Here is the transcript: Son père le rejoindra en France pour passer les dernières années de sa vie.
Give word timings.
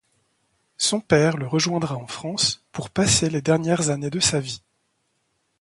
Son 0.77 0.99
père 0.99 1.37
le 1.37 1.45
rejoindra 1.45 1.95
en 1.95 2.07
France 2.07 2.65
pour 2.71 2.89
passer 2.89 3.29
les 3.29 3.43
dernières 3.43 3.91
années 3.91 4.09
de 4.09 4.19
sa 4.19 4.39
vie. 4.39 4.63